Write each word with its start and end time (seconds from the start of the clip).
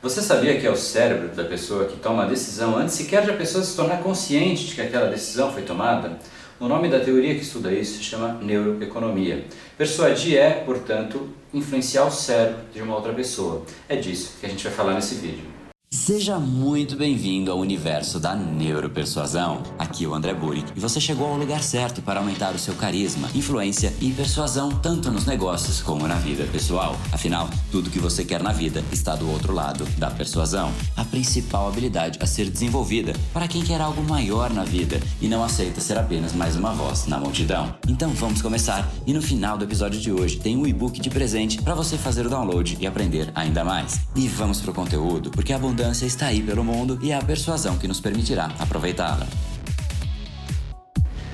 Você 0.00 0.22
sabia 0.22 0.60
que 0.60 0.64
é 0.64 0.70
o 0.70 0.76
cérebro 0.76 1.28
da 1.34 1.42
pessoa 1.42 1.86
que 1.86 1.96
toma 1.96 2.22
a 2.22 2.26
decisão 2.26 2.78
antes 2.78 2.94
sequer 2.94 3.24
de 3.24 3.32
a 3.32 3.36
pessoa 3.36 3.64
se 3.64 3.74
tornar 3.74 4.00
consciente 4.00 4.66
de 4.66 4.74
que 4.76 4.80
aquela 4.80 5.10
decisão 5.10 5.52
foi 5.52 5.62
tomada? 5.62 6.20
O 6.60 6.68
nome 6.68 6.88
da 6.88 7.00
teoria 7.00 7.34
que 7.34 7.42
estuda 7.42 7.72
isso 7.72 7.98
se 7.98 8.04
chama 8.04 8.38
neuroeconomia. 8.40 9.44
Persuadir 9.76 10.38
é, 10.38 10.50
portanto, 10.50 11.28
influenciar 11.52 12.04
o 12.04 12.12
cérebro 12.12 12.60
de 12.72 12.80
uma 12.80 12.94
outra 12.94 13.12
pessoa. 13.12 13.64
É 13.88 13.96
disso 13.96 14.36
que 14.38 14.46
a 14.46 14.48
gente 14.48 14.62
vai 14.62 14.72
falar 14.72 14.94
nesse 14.94 15.16
vídeo. 15.16 15.57
Seja 15.90 16.38
muito 16.38 16.96
bem-vindo 16.96 17.50
ao 17.50 17.58
universo 17.58 18.20
da 18.20 18.36
neuropersuasão. 18.36 19.62
Aqui 19.78 20.04
é 20.04 20.08
o 20.08 20.12
André 20.12 20.34
Burick 20.34 20.70
e 20.76 20.80
você 20.80 21.00
chegou 21.00 21.26
ao 21.26 21.38
lugar 21.38 21.62
certo 21.62 22.02
para 22.02 22.20
aumentar 22.20 22.54
o 22.54 22.58
seu 22.58 22.74
carisma, 22.74 23.30
influência 23.34 23.94
e 23.98 24.12
persuasão 24.12 24.70
tanto 24.70 25.10
nos 25.10 25.24
negócios 25.24 25.80
como 25.80 26.06
na 26.06 26.16
vida 26.16 26.44
pessoal. 26.52 26.94
Afinal, 27.10 27.48
tudo 27.72 27.88
que 27.88 27.98
você 27.98 28.22
quer 28.22 28.42
na 28.42 28.52
vida 28.52 28.84
está 28.92 29.16
do 29.16 29.30
outro 29.30 29.54
lado 29.54 29.86
da 29.96 30.10
persuasão, 30.10 30.70
a 30.94 31.06
principal 31.06 31.68
habilidade 31.68 32.18
a 32.20 32.26
ser 32.26 32.50
desenvolvida 32.50 33.14
para 33.32 33.48
quem 33.48 33.62
quer 33.62 33.80
algo 33.80 34.02
maior 34.02 34.50
na 34.50 34.64
vida 34.64 35.00
e 35.22 35.26
não 35.26 35.42
aceita 35.42 35.80
ser 35.80 35.96
apenas 35.96 36.34
mais 36.34 36.54
uma 36.54 36.74
voz 36.74 37.06
na 37.06 37.18
multidão. 37.18 37.74
Então 37.88 38.10
vamos 38.10 38.42
começar 38.42 38.86
e 39.06 39.14
no 39.14 39.22
final 39.22 39.56
do 39.56 39.64
episódio 39.64 39.98
de 39.98 40.12
hoje 40.12 40.36
tem 40.36 40.54
um 40.54 40.66
e-book 40.66 41.00
de 41.00 41.08
presente 41.08 41.62
para 41.62 41.74
você 41.74 41.96
fazer 41.96 42.26
o 42.26 42.30
download 42.30 42.76
e 42.78 42.86
aprender 42.86 43.32
ainda 43.34 43.64
mais. 43.64 44.00
E 44.14 44.28
vamos 44.28 44.60
pro 44.60 44.74
conteúdo, 44.74 45.30
porque 45.30 45.54
a 45.54 45.56
abundância 45.56 45.77
está 46.06 46.26
aí 46.26 46.42
pelo 46.42 46.64
mundo 46.64 46.98
e 47.00 47.12
é 47.12 47.14
a 47.14 47.22
persuasão 47.22 47.78
que 47.78 47.86
nos 47.86 48.00
permitirá 48.00 48.50
aproveitá-la. 48.58 49.26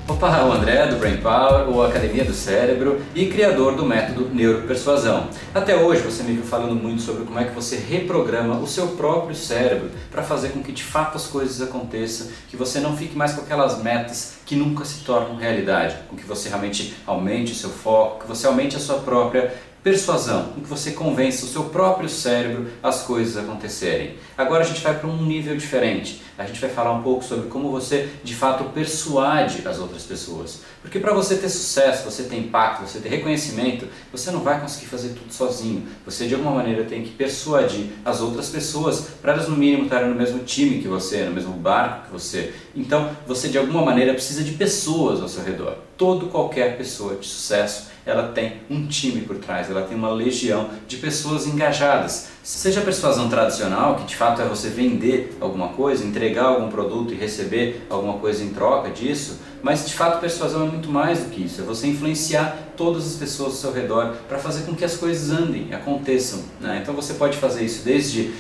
Opa, 0.06 0.44
o 0.44 0.52
André 0.52 0.86
do 0.88 0.96
Brain 0.96 1.16
Power, 1.16 1.66
ou 1.66 1.82
Academia 1.82 2.26
do 2.26 2.34
Cérebro 2.34 3.00
e 3.14 3.24
criador 3.26 3.74
do 3.74 3.86
método 3.86 4.28
Neuropersuasão. 4.34 5.28
Até 5.54 5.74
hoje 5.74 6.02
você 6.02 6.22
me 6.22 6.34
viu 6.34 6.44
falando 6.44 6.74
muito 6.74 7.00
sobre 7.00 7.24
como 7.24 7.38
é 7.38 7.44
que 7.44 7.54
você 7.54 7.76
reprograma 7.76 8.58
o 8.58 8.66
seu 8.66 8.88
próprio 8.88 9.34
cérebro 9.34 9.90
para 10.10 10.22
fazer 10.22 10.50
com 10.50 10.62
que 10.62 10.72
de 10.72 10.84
fato 10.84 11.16
as 11.16 11.26
coisas 11.26 11.62
aconteçam, 11.62 12.26
que 12.50 12.56
você 12.56 12.80
não 12.80 12.94
fique 12.94 13.16
mais 13.16 13.32
com 13.32 13.40
aquelas 13.40 13.82
metas 13.82 14.34
que 14.44 14.54
nunca 14.54 14.84
se 14.84 15.04
tornam 15.04 15.36
realidade, 15.36 15.96
com 16.06 16.16
que 16.16 16.24
você 16.24 16.50
realmente 16.50 16.94
aumente 17.06 17.52
o 17.52 17.56
seu 17.56 17.70
foco, 17.70 18.20
que 18.20 18.28
você 18.28 18.46
aumente 18.46 18.76
a 18.76 18.80
sua 18.80 18.98
própria 18.98 19.54
persuasão, 19.84 20.54
em 20.56 20.62
que 20.62 20.68
você 20.68 20.92
convence 20.92 21.44
o 21.44 21.46
seu 21.46 21.64
próprio 21.64 22.08
cérebro 22.08 22.68
as 22.82 23.02
coisas 23.02 23.36
acontecerem. 23.36 24.16
Agora 24.36 24.64
a 24.64 24.66
gente 24.66 24.80
vai 24.80 24.98
para 24.98 25.06
um 25.06 25.22
nível 25.22 25.54
diferente. 25.56 26.22
A 26.38 26.46
gente 26.46 26.58
vai 26.58 26.70
falar 26.70 26.92
um 26.92 27.02
pouco 27.02 27.22
sobre 27.22 27.48
como 27.48 27.70
você 27.70 28.08
de 28.24 28.34
fato 28.34 28.64
persuade 28.72 29.62
as 29.68 29.78
outras 29.78 30.02
pessoas. 30.02 30.62
Porque 30.80 30.98
para 30.98 31.12
você 31.12 31.36
ter 31.36 31.50
sucesso, 31.50 32.10
você 32.10 32.24
ter 32.24 32.36
impacto, 32.36 32.88
você 32.88 32.98
ter 32.98 33.10
reconhecimento, 33.10 33.86
você 34.10 34.30
não 34.30 34.40
vai 34.40 34.58
conseguir 34.58 34.86
fazer 34.86 35.10
tudo 35.10 35.32
sozinho. 35.32 35.86
Você 36.06 36.26
de 36.26 36.34
alguma 36.34 36.52
maneira 36.52 36.84
tem 36.84 37.02
que 37.02 37.10
persuadir 37.10 37.90
as 38.04 38.22
outras 38.22 38.48
pessoas 38.48 39.08
para 39.20 39.34
elas 39.34 39.48
no 39.48 39.56
mínimo 39.56 39.84
estarem 39.84 40.08
no 40.08 40.14
mesmo 40.14 40.40
time 40.40 40.80
que 40.80 40.88
você, 40.88 41.24
no 41.24 41.32
mesmo 41.32 41.52
barco 41.52 42.06
que 42.06 42.12
você. 42.12 42.54
Então 42.76 43.10
você 43.26 43.48
de 43.48 43.58
alguma 43.58 43.82
maneira 43.82 44.12
precisa 44.12 44.42
de 44.42 44.52
pessoas 44.52 45.20
ao 45.20 45.28
seu 45.28 45.44
redor. 45.44 45.76
Todo 45.96 46.26
qualquer 46.26 46.76
pessoa 46.76 47.16
de 47.16 47.26
sucesso 47.26 47.94
ela 48.06 48.28
tem 48.28 48.60
um 48.68 48.86
time 48.86 49.22
por 49.22 49.36
trás, 49.36 49.70
ela 49.70 49.82
tem 49.82 49.96
uma 49.96 50.10
legião 50.10 50.68
de 50.86 50.98
pessoas 50.98 51.46
engajadas. 51.46 52.28
Seja 52.42 52.80
a 52.80 52.84
persuasão 52.84 53.28
tradicional, 53.28 53.96
que 53.96 54.04
de 54.04 54.16
fato 54.16 54.42
é 54.42 54.44
você 54.44 54.68
vender 54.68 55.36
alguma 55.40 55.68
coisa, 55.68 56.04
entregar 56.04 56.44
algum 56.44 56.68
produto 56.68 57.14
e 57.14 57.16
receber 57.16 57.86
alguma 57.88 58.18
coisa 58.18 58.44
em 58.44 58.50
troca 58.50 58.90
disso, 58.90 59.40
mas 59.62 59.86
de 59.86 59.94
fato 59.94 60.20
persuasão 60.20 60.66
é 60.66 60.68
muito 60.68 60.90
mais 60.90 61.20
do 61.20 61.30
que 61.30 61.44
isso, 61.44 61.62
é 61.62 61.64
você 61.64 61.86
influenciar 61.86 62.63
todas 62.76 63.06
as 63.06 63.14
pessoas 63.14 63.52
ao 63.52 63.58
seu 63.58 63.72
redor 63.72 64.14
para 64.28 64.38
fazer 64.38 64.64
com 64.64 64.74
que 64.74 64.84
as 64.84 64.96
coisas 64.96 65.30
andem, 65.30 65.72
aconteçam. 65.72 66.40
Né? 66.60 66.80
Então 66.82 66.94
você 66.94 67.14
pode 67.14 67.36
fazer 67.36 67.64
isso 67.64 67.84
desde 67.84 68.30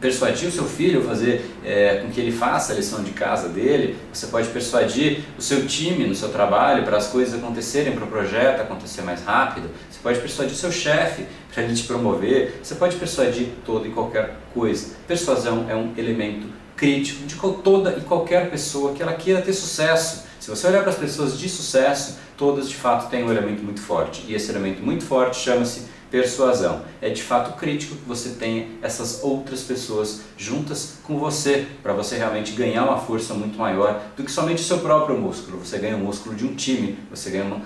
persuadir 0.00 0.48
o 0.48 0.52
seu 0.52 0.64
filho, 0.64 1.02
fazer 1.02 1.50
é, 1.64 1.96
com 1.96 2.10
que 2.10 2.20
ele 2.20 2.32
faça 2.32 2.72
a 2.72 2.76
lição 2.76 3.02
de 3.02 3.12
casa 3.12 3.48
dele, 3.48 3.96
você 4.12 4.26
pode 4.26 4.48
persuadir 4.48 5.20
o 5.38 5.42
seu 5.42 5.66
time 5.66 6.06
no 6.06 6.14
seu 6.14 6.28
trabalho 6.28 6.84
para 6.84 6.96
as 6.96 7.08
coisas 7.08 7.34
acontecerem, 7.34 7.92
para 7.92 8.04
o 8.04 8.08
projeto 8.08 8.60
acontecer 8.60 9.02
mais 9.02 9.22
rápido, 9.22 9.70
você 9.90 9.98
pode 10.02 10.18
persuadir 10.18 10.54
o 10.54 10.58
seu 10.58 10.72
chefe 10.72 11.24
para 11.52 11.62
ele 11.62 11.74
te 11.74 11.84
promover, 11.84 12.60
você 12.62 12.74
pode 12.74 12.96
persuadir 12.96 13.48
toda 13.64 13.86
e 13.86 13.90
qualquer 13.90 14.36
coisa. 14.52 14.94
Persuasão 15.06 15.66
é 15.68 15.74
um 15.74 15.92
elemento 15.96 16.46
crítico 16.76 17.24
de 17.26 17.36
toda 17.62 17.96
e 17.96 18.00
qualquer 18.00 18.50
pessoa 18.50 18.92
que 18.92 19.02
ela 19.02 19.12
queira 19.12 19.40
ter 19.40 19.52
sucesso 19.52 20.24
se 20.44 20.50
você 20.50 20.66
olhar 20.66 20.82
para 20.82 20.90
as 20.90 20.98
pessoas 20.98 21.38
de 21.38 21.48
sucesso, 21.48 22.18
todas 22.36 22.68
de 22.68 22.76
fato 22.76 23.10
têm 23.10 23.24
um 23.24 23.30
elemento 23.30 23.62
muito 23.62 23.80
forte. 23.80 24.24
E 24.28 24.34
esse 24.34 24.50
elemento 24.50 24.82
muito 24.82 25.04
forte 25.04 25.36
chama-se 25.38 25.93
persuasão. 26.14 26.82
É 27.02 27.10
de 27.10 27.20
fato 27.20 27.58
crítico 27.58 27.96
que 27.96 28.06
você 28.06 28.30
tenha 28.38 28.68
essas 28.80 29.24
outras 29.24 29.62
pessoas 29.62 30.20
juntas 30.38 30.98
com 31.02 31.18
você, 31.18 31.66
para 31.82 31.92
você 31.92 32.16
realmente 32.16 32.52
ganhar 32.52 32.84
uma 32.84 32.98
força 32.98 33.34
muito 33.34 33.58
maior 33.58 34.00
do 34.16 34.22
que 34.22 34.30
somente 34.30 34.62
o 34.62 34.64
seu 34.64 34.78
próprio 34.78 35.18
músculo. 35.18 35.58
Você 35.58 35.76
ganha 35.76 35.96
o 35.96 35.98
músculo 35.98 36.36
de 36.36 36.46
um 36.46 36.54
time, 36.54 36.96
você 37.10 37.30
ganha 37.30 37.44
um 37.44 37.60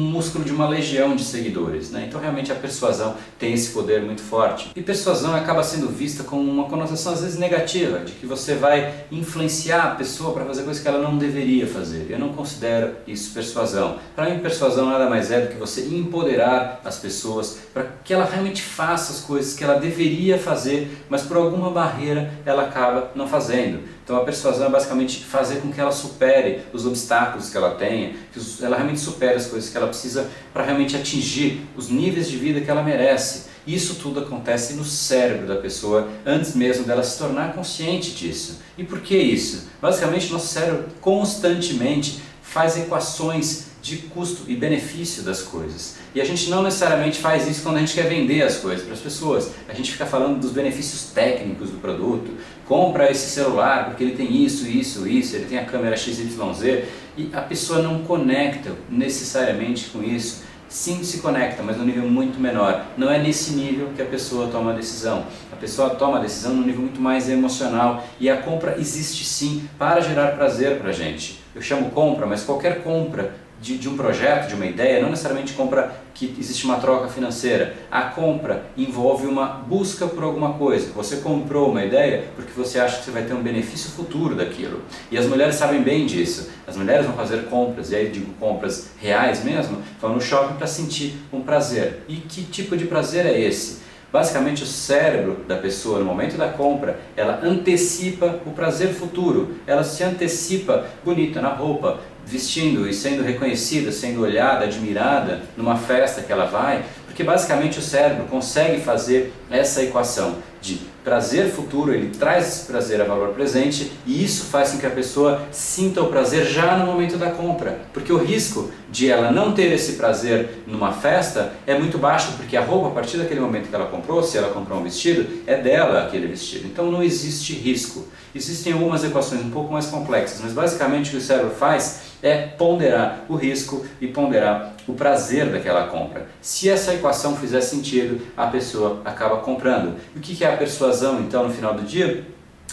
músculo 0.00 0.44
de 0.44 0.52
uma 0.52 0.68
legião 0.68 1.14
de 1.14 1.24
seguidores. 1.24 1.90
Né? 1.90 2.06
Então 2.08 2.20
realmente 2.20 2.50
a 2.50 2.54
persuasão 2.54 3.16
tem 3.38 3.52
esse 3.54 3.70
poder 3.70 4.02
muito 4.02 4.20
forte. 4.20 4.70
E 4.74 4.82
persuasão 4.82 5.34
acaba 5.34 5.62
sendo 5.62 5.88
vista 5.88 6.24
com 6.24 6.40
uma 6.40 6.64
conotação 6.64 7.12
às 7.12 7.22
vezes 7.22 7.38
negativa, 7.38 8.00
de 8.00 8.12
que 8.12 8.26
você 8.26 8.54
vai 8.54 9.06
influenciar 9.10 9.84
a 9.84 9.94
pessoa 9.94 10.32
para 10.32 10.44
fazer 10.44 10.64
coisas 10.64 10.82
que 10.82 10.88
ela 10.88 11.00
não 11.00 11.16
deveria 11.16 11.66
fazer. 11.66 12.06
Eu 12.10 12.18
não 12.18 12.30
considero 12.30 12.96
isso 13.06 13.32
persuasão. 13.32 13.98
Para 14.14 14.28
mim 14.28 14.40
persuasão 14.40 14.90
nada 14.90 15.08
mais 15.08 15.30
é 15.30 15.40
do 15.40 15.48
que 15.48 15.56
você 15.56 15.82
empoderar 15.86 16.80
as 16.84 16.98
pessoas 16.98 17.58
para 17.72 17.84
que 18.04 18.12
ela 18.12 18.24
realmente 18.24 18.62
faça 18.62 19.12
as 19.12 19.20
coisas 19.20 19.54
que 19.54 19.62
ela 19.64 19.78
deveria 19.78 20.38
fazer, 20.38 21.04
mas 21.08 21.22
por 21.22 21.36
alguma 21.36 21.70
barreira 21.70 22.32
ela 22.44 22.64
acaba 22.64 23.10
não 23.14 23.28
fazendo. 23.28 23.80
Então 24.04 24.16
a 24.16 24.24
persuasão 24.24 24.66
é 24.66 24.70
basicamente 24.70 25.24
fazer 25.24 25.60
com 25.60 25.72
que 25.72 25.80
ela 25.80 25.92
supere 25.92 26.62
os 26.72 26.86
obstáculos 26.86 27.50
que 27.50 27.56
ela 27.56 27.74
tenha, 27.74 28.14
que 28.32 28.64
ela 28.64 28.76
realmente 28.76 29.00
supere 29.00 29.36
as 29.36 29.46
coisas 29.46 29.70
que 29.70 29.76
ela 29.76 29.86
precisa 29.86 30.28
para 30.52 30.64
realmente 30.64 30.96
atingir 30.96 31.66
os 31.76 31.88
níveis 31.88 32.28
de 32.28 32.36
vida 32.36 32.60
que 32.60 32.70
ela 32.70 32.82
merece. 32.82 33.52
Isso 33.66 33.94
tudo 33.96 34.20
acontece 34.20 34.74
no 34.74 34.84
cérebro 34.84 35.46
da 35.46 35.54
pessoa 35.56 36.08
antes 36.26 36.56
mesmo 36.56 36.84
dela 36.84 37.02
se 37.02 37.16
tornar 37.16 37.52
consciente 37.52 38.10
disso. 38.10 38.60
E 38.76 38.82
por 38.82 39.00
que 39.00 39.16
isso? 39.16 39.68
Basicamente, 39.80 40.32
nosso 40.32 40.48
cérebro 40.48 40.86
constantemente 41.00 42.20
faz 42.52 42.76
equações 42.76 43.72
de 43.80 43.96
custo 43.96 44.42
e 44.46 44.54
benefício 44.54 45.22
das 45.22 45.40
coisas. 45.40 45.96
E 46.14 46.20
a 46.20 46.24
gente 46.24 46.50
não 46.50 46.62
necessariamente 46.62 47.18
faz 47.18 47.48
isso 47.48 47.62
quando 47.62 47.78
a 47.78 47.80
gente 47.80 47.94
quer 47.94 48.06
vender 48.08 48.42
as 48.42 48.58
coisas 48.58 48.84
para 48.84 48.92
as 48.92 49.00
pessoas. 49.00 49.50
A 49.68 49.72
gente 49.72 49.90
fica 49.90 50.04
falando 50.04 50.38
dos 50.38 50.52
benefícios 50.52 51.10
técnicos 51.14 51.70
do 51.70 51.78
produto. 51.78 52.30
Compra 52.66 53.10
esse 53.10 53.30
celular 53.30 53.86
porque 53.86 54.04
ele 54.04 54.14
tem 54.14 54.44
isso, 54.44 54.68
isso, 54.68 55.08
isso, 55.08 55.34
ele 55.34 55.46
tem 55.46 55.58
a 55.58 55.64
câmera 55.64 55.96
XYZ 55.96 56.84
e 57.16 57.30
a 57.32 57.40
pessoa 57.40 57.80
não 57.80 58.04
conecta 58.04 58.72
necessariamente 58.88 59.86
com 59.86 60.02
isso. 60.02 60.44
Sim, 60.68 61.02
se 61.02 61.18
conecta, 61.18 61.62
mas 61.62 61.76
num 61.76 61.84
nível 61.84 62.08
muito 62.08 62.38
menor. 62.38 62.86
Não 62.96 63.10
é 63.10 63.18
nesse 63.18 63.52
nível 63.52 63.90
que 63.96 64.00
a 64.00 64.06
pessoa 64.06 64.48
toma 64.48 64.72
a 64.72 64.74
decisão. 64.74 65.26
A 65.50 65.56
pessoa 65.56 65.90
toma 65.90 66.18
a 66.18 66.20
decisão 66.20 66.54
num 66.54 66.62
nível 66.62 66.82
muito 66.82 67.00
mais 67.00 67.28
emocional 67.28 68.06
e 68.20 68.30
a 68.30 68.36
compra 68.36 68.76
existe 68.78 69.24
sim 69.24 69.68
para 69.78 70.00
gerar 70.00 70.36
prazer 70.36 70.78
para 70.78 70.90
a 70.90 70.92
gente. 70.92 71.41
Eu 71.54 71.62
chamo 71.62 71.90
compra, 71.90 72.26
mas 72.26 72.42
qualquer 72.42 72.82
compra 72.82 73.34
de, 73.62 73.78
de, 73.78 73.88
um 73.88 73.96
projeto, 73.96 74.48
de 74.48 74.54
uma 74.54 74.66
ideia, 74.66 75.00
não 75.00 75.10
necessariamente 75.10 75.52
compra 75.52 75.94
que 76.12 76.34
existe 76.38 76.64
uma 76.64 76.78
troca 76.78 77.08
financeira. 77.08 77.74
A 77.90 78.02
compra 78.02 78.64
envolve 78.76 79.26
uma 79.26 79.46
busca 79.46 80.06
por 80.06 80.24
alguma 80.24 80.54
coisa. 80.54 80.90
Você 80.92 81.18
comprou 81.18 81.70
uma 81.70 81.84
ideia 81.84 82.24
porque 82.34 82.50
você 82.52 82.80
acha 82.80 82.98
que 82.98 83.04
você 83.04 83.10
vai 83.12 83.22
ter 83.22 83.34
um 83.34 83.42
benefício 83.42 83.90
futuro 83.90 84.34
daquilo. 84.34 84.82
E 85.10 85.16
as 85.16 85.26
mulheres 85.26 85.54
sabem 85.54 85.80
bem 85.80 86.06
disso. 86.06 86.50
As 86.66 86.76
mulheres 86.76 87.06
vão 87.06 87.14
fazer 87.14 87.44
compras, 87.44 87.92
e 87.92 87.96
aí 87.96 88.10
digo 88.10 88.32
compras 88.34 88.90
reais 88.98 89.44
mesmo, 89.44 89.78
vão 90.00 90.12
no 90.12 90.20
shopping 90.20 90.54
para 90.54 90.66
sentir 90.66 91.14
um 91.32 91.42
prazer. 91.42 92.02
E 92.08 92.16
que 92.16 92.42
tipo 92.42 92.76
de 92.76 92.86
prazer 92.86 93.26
é 93.26 93.40
esse? 93.40 93.81
Basicamente, 94.12 94.62
o 94.62 94.66
cérebro 94.66 95.38
da 95.48 95.56
pessoa, 95.56 95.98
no 95.98 96.04
momento 96.04 96.36
da 96.36 96.48
compra, 96.48 97.00
ela 97.16 97.40
antecipa 97.42 98.40
o 98.44 98.50
prazer 98.50 98.92
futuro. 98.92 99.56
Ela 99.66 99.82
se 99.82 100.04
antecipa 100.04 100.84
bonita 101.02 101.40
na 101.40 101.48
roupa, 101.48 101.98
vestindo 102.26 102.86
e 102.86 102.92
sendo 102.92 103.22
reconhecida, 103.22 103.90
sendo 103.90 104.20
olhada, 104.20 104.66
admirada 104.66 105.40
numa 105.56 105.76
festa 105.76 106.20
que 106.20 106.30
ela 106.30 106.44
vai, 106.44 106.84
porque 107.06 107.24
basicamente 107.24 107.78
o 107.78 107.82
cérebro 107.82 108.24
consegue 108.26 108.80
fazer 108.80 109.32
essa 109.50 109.82
equação 109.82 110.36
de 110.60 110.91
prazer 111.04 111.50
futuro, 111.50 111.92
ele 111.92 112.10
traz 112.10 112.46
esse 112.46 112.66
prazer 112.66 113.00
a 113.00 113.04
valor 113.04 113.30
presente 113.30 113.92
e 114.06 114.24
isso 114.24 114.44
faz 114.44 114.70
com 114.70 114.78
que 114.78 114.86
a 114.86 114.90
pessoa 114.90 115.42
sinta 115.50 116.00
o 116.00 116.08
prazer 116.08 116.46
já 116.46 116.76
no 116.76 116.86
momento 116.86 117.16
da 117.16 117.30
compra. 117.30 117.80
Porque 117.92 118.12
o 118.12 118.18
risco 118.18 118.70
de 118.90 119.10
ela 119.10 119.30
não 119.30 119.52
ter 119.52 119.72
esse 119.72 119.94
prazer 119.94 120.62
numa 120.66 120.92
festa 120.92 121.52
é 121.66 121.76
muito 121.78 121.98
baixo, 121.98 122.32
porque 122.36 122.56
a 122.56 122.64
roupa, 122.64 122.88
a 122.88 122.90
partir 122.90 123.16
daquele 123.16 123.40
momento 123.40 123.68
que 123.68 123.74
ela 123.74 123.86
comprou, 123.86 124.22
se 124.22 124.38
ela 124.38 124.50
comprou 124.50 124.78
um 124.78 124.84
vestido, 124.84 125.42
é 125.46 125.56
dela 125.56 126.04
aquele 126.04 126.26
vestido. 126.26 126.66
Então 126.66 126.90
não 126.90 127.02
existe 127.02 127.54
risco. 127.54 128.06
Existem 128.34 128.72
algumas 128.72 129.04
equações 129.04 129.42
um 129.42 129.50
pouco 129.50 129.72
mais 129.72 129.86
complexas, 129.86 130.40
mas 130.42 130.52
basicamente 130.52 131.08
o 131.08 131.10
que 131.12 131.16
o 131.18 131.20
cérebro 131.20 131.50
faz 131.50 132.12
é 132.22 132.46
ponderar 132.46 133.24
o 133.28 133.34
risco 133.34 133.84
e 134.00 134.06
ponderar 134.06 134.71
o 134.86 134.94
prazer 134.94 135.50
daquela 135.50 135.86
compra. 135.86 136.28
Se 136.40 136.68
essa 136.68 136.94
equação 136.94 137.36
fizer 137.36 137.60
sentido, 137.60 138.20
a 138.36 138.46
pessoa 138.46 139.00
acaba 139.04 139.38
comprando. 139.38 139.96
E 140.14 140.18
o 140.18 140.22
que 140.22 140.44
é 140.44 140.52
a 140.52 140.56
persuasão, 140.56 141.20
então, 141.20 141.46
no 141.46 141.54
final 141.54 141.74
do 141.74 141.82
dia? 141.82 142.26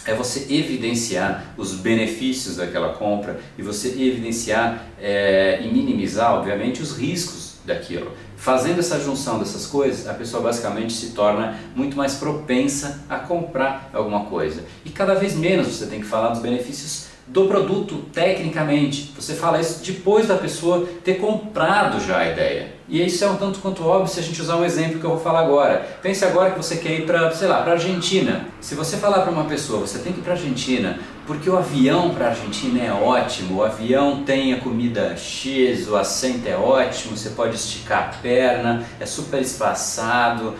é 0.06 0.14
você 0.14 0.46
evidenciar 0.52 1.54
os 1.56 1.74
benefícios 1.74 2.56
daquela 2.56 2.94
compra 2.94 3.38
e 3.58 3.62
você 3.62 3.88
evidenciar 3.88 4.86
é, 4.98 5.60
e 5.62 5.68
minimizar, 5.72 6.34
obviamente, 6.34 6.80
os 6.80 6.96
riscos 6.96 7.56
daquilo. 7.64 8.12
Fazendo 8.36 8.78
essa 8.78 8.98
junção 8.98 9.38
dessas 9.38 9.66
coisas, 9.66 10.08
a 10.08 10.14
pessoa 10.14 10.42
basicamente 10.42 10.94
se 10.94 11.10
torna 11.10 11.58
muito 11.74 11.96
mais 11.96 12.14
propensa 12.14 13.04
a 13.08 13.18
comprar 13.18 13.90
alguma 13.92 14.24
coisa. 14.24 14.64
E 14.84 14.90
cada 14.90 15.14
vez 15.14 15.34
menos 15.34 15.66
você 15.68 15.86
tem 15.86 16.00
que 16.00 16.06
falar 16.06 16.30
dos 16.30 16.40
benefícios 16.40 17.08
do 17.30 17.46
produto 17.46 18.04
tecnicamente. 18.12 19.12
Você 19.16 19.34
fala 19.34 19.60
isso 19.60 19.84
depois 19.84 20.26
da 20.26 20.34
pessoa 20.34 20.86
ter 21.04 21.14
comprado 21.14 22.04
já 22.04 22.18
a 22.18 22.28
ideia. 22.28 22.80
E 22.88 23.06
isso 23.06 23.24
é 23.24 23.30
um 23.30 23.36
tanto 23.36 23.60
quanto 23.60 23.86
óbvio 23.86 24.12
se 24.12 24.18
a 24.18 24.22
gente 24.22 24.42
usar 24.42 24.56
um 24.56 24.64
exemplo 24.64 24.98
que 24.98 25.06
eu 25.06 25.10
vou 25.10 25.20
falar 25.20 25.40
agora. 25.40 25.86
Pense 26.02 26.24
agora 26.24 26.50
que 26.50 26.56
você 26.56 26.76
quer 26.76 26.98
ir 26.98 27.06
para, 27.06 27.30
sei 27.30 27.46
lá, 27.46 27.62
para 27.62 27.74
Argentina. 27.74 28.46
Se 28.60 28.74
você 28.74 28.96
falar 28.96 29.20
para 29.20 29.30
uma 29.30 29.44
pessoa, 29.44 29.80
você 29.80 30.00
tem 30.00 30.12
que 30.12 30.18
ir 30.18 30.22
para 30.22 30.32
Argentina, 30.32 30.98
porque 31.24 31.48
o 31.48 31.56
avião 31.56 32.10
para 32.10 32.30
Argentina 32.30 32.82
é 32.82 32.92
ótimo, 32.92 33.58
o 33.58 33.62
avião 33.62 34.24
tem 34.24 34.52
a 34.52 34.58
comida 34.58 35.16
X, 35.16 35.86
o 35.86 35.96
assento 35.96 36.48
é 36.48 36.56
ótimo, 36.56 37.16
você 37.16 37.30
pode 37.30 37.54
esticar 37.54 38.08
a 38.08 38.20
perna, 38.20 38.84
é 38.98 39.06
super 39.06 39.40
espaçado 39.40 40.54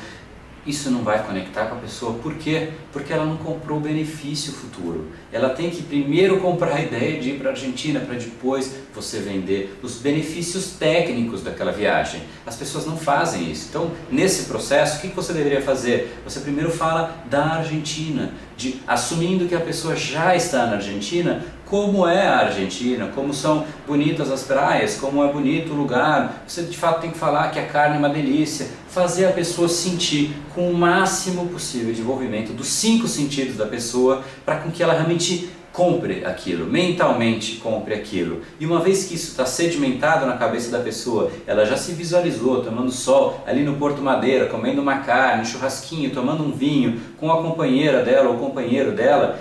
isso 0.71 0.91
não 0.91 1.03
vai 1.03 1.23
conectar 1.27 1.67
com 1.67 1.75
a 1.75 1.79
pessoa. 1.79 2.15
Por 2.15 2.35
quê? 2.35 2.71
Porque 2.93 3.13
ela 3.13 3.27
não 3.27 3.37
comprou 3.37 3.79
o 3.79 3.81
benefício 3.81 4.53
futuro. 4.53 5.09
Ela 5.31 5.51
tem 5.51 5.69
que 5.69 5.83
primeiro 5.83 6.41
comprar 6.41 6.77
a 6.77 6.81
ideia 6.81 7.21
de 7.21 7.31
ir 7.31 7.39
para 7.39 7.51
a 7.51 7.53
Argentina 7.53 8.01
para 8.01 8.15
depois 8.15 8.75
você 8.95 9.19
vender 9.19 9.79
os 9.83 9.97
benefícios 9.97 10.73
técnicos 10.79 11.43
daquela 11.43 11.73
viagem. 11.73 12.23
As 12.47 12.57
pessoas 12.57 12.87
não 12.87 12.97
fazem 12.97 13.51
isso. 13.51 13.67
Então, 13.69 13.91
nesse 14.11 14.45
processo, 14.45 14.99
o 14.99 15.01
que 15.01 15.09
você 15.09 15.33
deveria 15.33 15.63
fazer? 15.63 16.17
Você 16.25 16.41
primeiro 16.41 16.71
fala 16.71 17.17
da 17.31 17.57
Argentina, 17.57 18.33
de 18.57 18.81
assumindo 18.87 19.47
que 19.47 19.55
a 19.55 19.61
pessoa 19.61 19.97
já 19.97 20.35
está 20.35 20.67
na 20.67 20.75
Argentina, 20.75 21.45
como 21.71 22.07
é 22.07 22.27
a 22.27 22.39
Argentina, 22.41 23.13
como 23.15 23.33
são 23.33 23.65
bonitas 23.87 24.31
as 24.31 24.43
praias, 24.43 24.97
como 24.97 25.25
é 25.25 25.33
bonito 25.33 25.73
o 25.73 25.77
lugar. 25.77 26.43
Você 26.47 26.63
de 26.63 26.77
fato 26.77 27.01
tem 27.01 27.13
que 27.13 27.19
falar 27.19 27.51
que 27.53 27.61
a 27.61 27.67
carne 27.67 27.95
é 27.95 27.99
uma 27.99 28.09
delícia, 28.09 28.67
fazer 28.89 29.27
a 29.27 29.33
pessoa 29.33 29.69
sentir 29.69 30.35
com 30.53 30.69
o 30.69 30.75
máximo 30.75 31.47
possível 31.47 31.95
de 31.95 32.01
envolvimento 32.01 32.53
dos 32.53 32.67
cinco 32.67 33.07
sentidos 33.07 33.57
da 33.57 33.67
pessoa 33.67 34.25
para 34.45 34.57
com 34.57 34.71
que 34.71 34.83
ela 34.83 34.95
realmente 34.95 35.49
compre 35.73 36.25
aquilo, 36.25 36.67
mentalmente 36.67 37.57
compre 37.57 37.95
aquilo. 37.95 38.43
E 38.59 38.67
uma 38.67 38.81
vez 38.81 39.05
que 39.05 39.15
isso 39.15 39.31
está 39.31 39.47
sedimentado 39.47 40.27
na 40.27 40.37
cabeça 40.37 40.71
da 40.71 40.81
pessoa, 40.81 41.31
ela 41.47 41.65
já 41.65 41.77
se 41.77 41.93
visualizou 41.93 42.63
tomando 42.63 42.91
sol 42.91 43.43
ali 43.47 43.63
no 43.63 43.77
Porto 43.77 44.03
Madeira, 44.03 44.47
comendo 44.47 44.81
uma 44.81 44.99
carne, 44.99 45.43
um 45.43 45.45
churrasquinho, 45.45 46.11
tomando 46.11 46.43
um 46.43 46.53
vinho 46.53 47.01
com 47.19 47.31
a 47.31 47.43
companheira 47.43 48.03
dela 48.03 48.31
ou 48.31 48.39
companheiro 48.39 48.93
dela, 48.93 49.39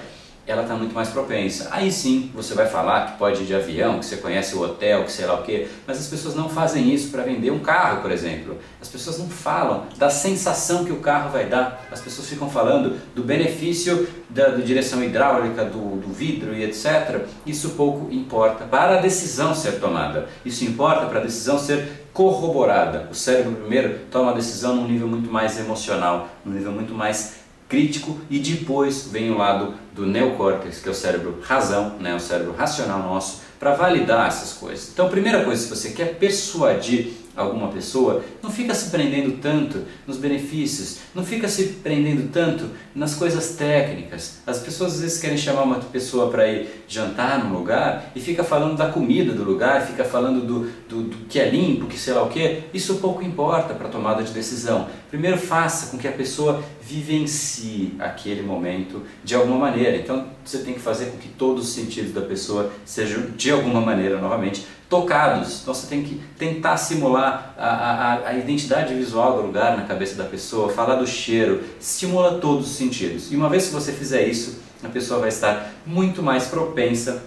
ela 0.49 0.63
está 0.63 0.73
muito 0.73 0.95
mais 0.95 1.09
propensa. 1.09 1.67
Aí 1.69 1.91
sim, 1.91 2.31
você 2.33 2.55
vai 2.55 2.65
falar 2.65 3.11
que 3.11 3.19
pode 3.19 3.43
ir 3.43 3.45
de 3.45 3.53
avião, 3.53 3.99
que 3.99 4.05
você 4.05 4.17
conhece 4.17 4.55
o 4.55 4.61
hotel, 4.63 5.03
que 5.03 5.11
sei 5.11 5.27
lá 5.27 5.35
o 5.35 5.43
quê, 5.43 5.67
mas 5.85 5.99
as 5.99 6.07
pessoas 6.07 6.33
não 6.33 6.49
fazem 6.49 6.91
isso 6.91 7.11
para 7.11 7.21
vender 7.21 7.51
um 7.51 7.59
carro, 7.59 8.01
por 8.01 8.11
exemplo. 8.11 8.57
As 8.81 8.87
pessoas 8.87 9.19
não 9.19 9.29
falam 9.29 9.85
da 9.95 10.09
sensação 10.09 10.83
que 10.83 10.91
o 10.91 10.97
carro 10.97 11.29
vai 11.29 11.45
dar. 11.45 11.87
As 11.91 12.01
pessoas 12.01 12.27
ficam 12.27 12.49
falando 12.49 12.99
do 13.13 13.23
benefício 13.23 14.07
da, 14.27 14.49
da 14.49 14.57
direção 14.57 15.03
hidráulica, 15.03 15.63
do, 15.65 15.97
do 15.97 16.11
vidro 16.11 16.55
e 16.55 16.63
etc. 16.63 17.27
Isso 17.45 17.69
pouco 17.71 18.11
importa 18.11 18.65
para 18.65 18.97
a 18.97 19.01
decisão 19.01 19.53
ser 19.53 19.79
tomada. 19.79 20.29
Isso 20.43 20.65
importa 20.65 21.05
para 21.05 21.19
a 21.19 21.23
decisão 21.23 21.59
ser 21.59 22.07
corroborada. 22.11 23.07
O 23.11 23.13
cérebro 23.13 23.53
primeiro 23.53 23.99
toma 24.11 24.31
a 24.31 24.33
decisão 24.33 24.75
num 24.75 24.87
nível 24.87 25.07
muito 25.07 25.31
mais 25.31 25.59
emocional, 25.59 26.27
num 26.43 26.53
nível 26.53 26.71
muito 26.71 26.93
mais 26.93 27.38
crítico 27.69 28.17
e 28.29 28.39
depois 28.39 29.07
vem 29.11 29.29
o 29.31 29.37
lado 29.37 29.75
do 29.93 30.05
neocórtex, 30.05 30.79
que 30.79 30.89
é 30.89 30.91
o 30.91 30.95
cérebro 30.95 31.39
razão, 31.41 31.97
né, 31.99 32.15
o 32.15 32.19
cérebro 32.19 32.55
racional 32.57 32.99
nosso, 32.99 33.41
para 33.59 33.75
validar 33.75 34.27
essas 34.27 34.53
coisas. 34.53 34.89
Então, 34.91 35.07
primeira 35.07 35.45
coisa, 35.45 35.61
se 35.61 35.69
você 35.69 35.91
quer 35.91 36.15
persuadir 36.15 37.13
alguma 37.39 37.69
pessoa, 37.69 38.23
não 38.43 38.51
fica 38.51 38.73
se 38.73 38.89
prendendo 38.89 39.39
tanto 39.41 39.83
nos 40.05 40.17
benefícios, 40.17 40.99
não 41.15 41.23
fica 41.23 41.47
se 41.47 41.63
prendendo 41.83 42.29
tanto 42.31 42.69
nas 42.93 43.15
coisas 43.15 43.55
técnicas. 43.55 44.39
As 44.45 44.59
pessoas 44.59 44.95
às 44.95 45.01
vezes 45.01 45.19
querem 45.19 45.37
chamar 45.37 45.63
uma 45.63 45.79
pessoa 45.79 46.29
para 46.29 46.47
ir 46.47 46.83
jantar 46.87 47.43
num 47.43 47.57
lugar 47.57 48.11
e 48.15 48.19
fica 48.19 48.43
falando 48.43 48.75
da 48.75 48.89
comida 48.89 49.33
do 49.33 49.43
lugar, 49.43 49.85
fica 49.85 50.03
falando 50.03 50.45
do, 50.45 50.71
do, 50.87 51.03
do 51.03 51.17
que 51.27 51.39
é 51.39 51.49
limpo, 51.49 51.87
que 51.87 51.97
sei 51.97 52.13
lá 52.13 52.23
o 52.23 52.29
que. 52.29 52.63
Isso 52.73 52.95
pouco 52.95 53.23
importa 53.23 53.73
para 53.73 53.87
a 53.87 53.91
tomada 53.91 54.23
de 54.23 54.31
decisão. 54.31 54.87
Primeiro 55.09 55.37
faça 55.37 55.87
com 55.87 55.97
que 55.97 56.07
a 56.07 56.11
pessoa 56.11 56.63
vivencie 56.81 57.93
aquele 57.99 58.41
momento 58.41 59.03
de 59.23 59.35
alguma 59.35 59.57
maneira. 59.57 59.97
Então 59.97 60.27
você 60.43 60.59
tem 60.59 60.73
que 60.73 60.79
fazer 60.79 61.07
com 61.07 61.17
que 61.17 61.29
todos 61.29 61.67
os 61.67 61.73
sentidos 61.73 62.11
da 62.11 62.21
pessoa 62.21 62.71
sejam 62.85 63.31
de 63.35 63.51
alguma 63.51 63.81
maneira, 63.81 64.19
novamente, 64.19 64.65
tocados. 64.89 65.61
Então 65.61 65.73
você 65.73 65.87
tem 65.87 66.03
que 66.03 66.19
tentar 66.37 66.75
simular 66.77 67.53
a, 67.57 67.67
a, 67.67 68.27
a, 68.29 68.33
identidade 68.33 68.93
visual 68.95 69.37
do 69.37 69.43
lugar 69.43 69.77
na 69.77 69.83
cabeça 69.83 70.15
da 70.15 70.23
pessoa, 70.23 70.69
falar 70.69 70.95
do 70.95 71.05
cheiro, 71.05 71.63
estimula 71.79 72.39
todos 72.39 72.71
os 72.71 72.75
sentidos. 72.75 73.31
E 73.31 73.35
uma 73.35 73.47
vez 73.47 73.67
que 73.67 73.73
você 73.73 73.93
fizer 73.93 74.23
isso, 74.27 74.59
a 74.83 74.89
pessoa 74.89 75.19
vai 75.19 75.29
estar 75.29 75.71
muito 75.85 76.23
mais 76.23 76.47
propensa 76.47 77.21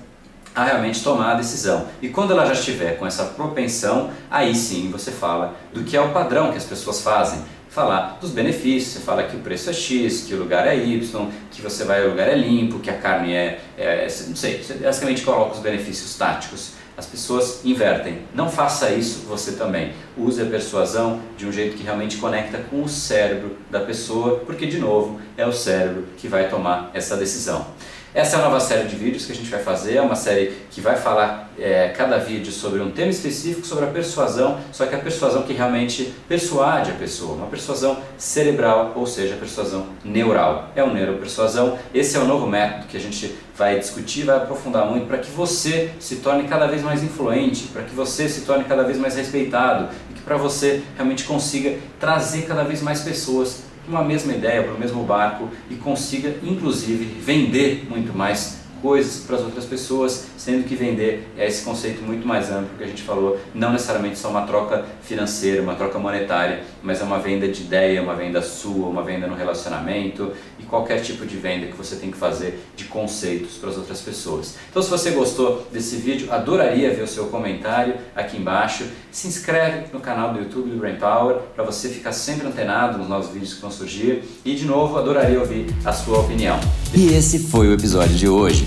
a 0.54 0.64
realmente 0.64 1.02
tomar 1.02 1.32
a 1.32 1.34
decisão. 1.34 1.86
E 2.02 2.08
quando 2.08 2.32
ela 2.32 2.44
já 2.44 2.52
estiver 2.52 2.98
com 2.98 3.06
essa 3.06 3.24
propensão, 3.24 4.10
aí 4.30 4.54
sim 4.54 4.90
você 4.90 5.10
fala 5.10 5.54
do 5.72 5.84
que 5.84 5.96
é 5.96 6.00
o 6.00 6.10
padrão 6.10 6.50
que 6.50 6.58
as 6.58 6.64
pessoas 6.64 7.00
fazem. 7.00 7.40
Falar 7.70 8.18
dos 8.20 8.32
benefícios, 8.32 8.92
você 8.92 9.00
fala 9.00 9.22
que 9.22 9.34
o 9.34 9.38
preço 9.38 9.70
é 9.70 9.72
X, 9.72 10.24
que 10.24 10.34
o 10.34 10.38
lugar 10.38 10.66
é 10.68 10.76
Y, 10.76 11.30
que 11.50 11.62
você 11.62 11.84
vai, 11.84 12.04
o 12.04 12.10
lugar 12.10 12.28
é 12.28 12.34
limpo, 12.34 12.80
que 12.80 12.90
a 12.90 12.98
carne 12.98 13.32
é, 13.32 13.62
é 13.78 14.06
não 14.28 14.36
sei, 14.36 14.62
você 14.62 14.74
basicamente 14.74 15.22
coloca 15.22 15.54
os 15.54 15.60
benefícios 15.60 16.14
táticos 16.18 16.81
as 16.96 17.06
pessoas 17.06 17.64
invertem. 17.64 18.22
Não 18.34 18.50
faça 18.50 18.90
isso 18.90 19.26
você 19.26 19.52
também. 19.52 19.92
Use 20.16 20.40
a 20.42 20.46
persuasão 20.46 21.20
de 21.36 21.46
um 21.46 21.52
jeito 21.52 21.76
que 21.76 21.82
realmente 21.82 22.18
conecta 22.18 22.58
com 22.58 22.82
o 22.82 22.88
cérebro 22.88 23.56
da 23.70 23.80
pessoa, 23.80 24.40
porque, 24.46 24.66
de 24.66 24.78
novo, 24.78 25.20
é 25.36 25.46
o 25.46 25.52
cérebro 25.52 26.04
que 26.16 26.28
vai 26.28 26.48
tomar 26.48 26.90
essa 26.92 27.16
decisão. 27.16 27.66
Essa 28.14 28.36
é 28.36 28.40
a 28.40 28.42
nova 28.42 28.60
série 28.60 28.86
de 28.86 28.94
vídeos 28.94 29.24
que 29.24 29.32
a 29.32 29.34
gente 29.34 29.48
vai 29.48 29.62
fazer, 29.62 29.96
é 29.96 30.02
uma 30.02 30.14
série 30.14 30.52
que 30.70 30.82
vai 30.82 30.96
falar 30.96 31.50
é, 31.58 31.88
cada 31.96 32.18
vídeo 32.18 32.52
sobre 32.52 32.78
um 32.82 32.90
tema 32.90 33.10
específico, 33.10 33.66
sobre 33.66 33.86
a 33.86 33.88
persuasão, 33.88 34.60
só 34.70 34.84
que 34.84 34.94
a 34.94 34.98
persuasão 34.98 35.44
que 35.44 35.54
realmente 35.54 36.12
persuade 36.28 36.90
a 36.90 36.94
pessoa, 36.94 37.36
uma 37.36 37.46
persuasão 37.46 37.96
cerebral, 38.18 38.92
ou 38.94 39.06
seja, 39.06 39.34
a 39.34 39.38
persuasão 39.38 39.86
neural. 40.04 40.68
É 40.76 40.84
o 40.84 40.92
neuropersuasão, 40.92 41.78
esse 41.94 42.14
é 42.14 42.20
o 42.20 42.26
novo 42.26 42.46
método 42.46 42.86
que 42.86 42.98
a 42.98 43.00
gente 43.00 43.34
vai 43.56 43.78
discutir, 43.78 44.24
vai 44.24 44.36
aprofundar 44.36 44.84
muito 44.84 45.06
para 45.06 45.16
que 45.16 45.30
você 45.30 45.92
se 45.98 46.16
torne 46.16 46.46
cada 46.46 46.66
vez 46.66 46.82
mais 46.82 47.02
influente, 47.02 47.68
para 47.68 47.82
que 47.82 47.94
você 47.94 48.28
se 48.28 48.42
torne 48.42 48.64
cada 48.64 48.82
vez 48.82 48.98
mais 48.98 49.16
respeitado 49.16 49.88
e 50.10 50.12
que 50.12 50.20
para 50.20 50.36
você 50.36 50.82
realmente 50.96 51.24
consiga 51.24 51.78
trazer 51.98 52.42
cada 52.42 52.62
vez 52.62 52.82
mais 52.82 53.00
pessoas 53.00 53.71
uma 53.88 54.02
mesma 54.02 54.32
ideia, 54.32 54.62
para 54.62 54.74
o 54.74 54.78
mesmo 54.78 55.02
barco 55.04 55.48
e 55.70 55.74
consiga, 55.74 56.34
inclusive, 56.42 57.04
vender 57.20 57.86
muito 57.88 58.16
mais 58.16 58.61
coisas 58.82 59.24
para 59.24 59.36
as 59.36 59.42
outras 59.42 59.64
pessoas, 59.64 60.26
sendo 60.36 60.64
que 60.64 60.74
vender 60.74 61.28
é 61.38 61.46
esse 61.46 61.62
conceito 61.62 62.02
muito 62.02 62.26
mais 62.26 62.50
amplo 62.50 62.76
que 62.76 62.82
a 62.82 62.86
gente 62.86 63.02
falou, 63.02 63.38
não 63.54 63.72
necessariamente 63.72 64.18
só 64.18 64.28
uma 64.28 64.42
troca 64.42 64.84
financeira, 65.02 65.62
uma 65.62 65.76
troca 65.76 65.98
monetária, 65.98 66.64
mas 66.82 67.00
é 67.00 67.04
uma 67.04 67.20
venda 67.20 67.46
de 67.46 67.62
ideia, 67.62 68.02
uma 68.02 68.14
venda 68.14 68.42
sua, 68.42 68.88
uma 68.88 69.02
venda 69.02 69.26
no 69.26 69.36
relacionamento 69.36 70.32
e 70.58 70.64
qualquer 70.64 71.00
tipo 71.00 71.24
de 71.24 71.36
venda 71.36 71.66
que 71.66 71.76
você 71.76 71.96
tem 71.96 72.10
que 72.10 72.16
fazer 72.16 72.60
de 72.76 72.84
conceitos 72.84 73.56
para 73.56 73.70
as 73.70 73.76
outras 73.76 74.00
pessoas. 74.00 74.56
Então, 74.68 74.82
se 74.82 74.90
você 74.90 75.10
gostou 75.12 75.66
desse 75.72 75.96
vídeo, 75.96 76.32
adoraria 76.32 76.92
ver 76.92 77.02
o 77.02 77.06
seu 77.06 77.26
comentário 77.26 77.94
aqui 78.14 78.36
embaixo. 78.36 78.84
Se 79.10 79.28
inscreve 79.28 79.92
no 79.92 80.00
canal 80.00 80.32
do 80.32 80.40
YouTube 80.40 80.70
do 80.70 80.76
Brain 80.76 80.96
Power 80.96 81.36
para 81.54 81.62
você 81.62 81.88
ficar 81.88 82.12
sempre 82.12 82.46
antenado 82.46 82.98
nos 82.98 83.08
novos 83.08 83.28
vídeos 83.28 83.54
que 83.54 83.60
vão 83.60 83.70
surgir 83.70 84.24
e, 84.44 84.54
de 84.54 84.64
novo, 84.64 84.98
adoraria 84.98 85.38
ouvir 85.38 85.66
a 85.84 85.92
sua 85.92 86.18
opinião. 86.18 86.58
E 86.94 87.12
esse 87.14 87.38
foi 87.38 87.68
o 87.68 87.74
episódio 87.74 88.16
de 88.16 88.28
hoje. 88.28 88.66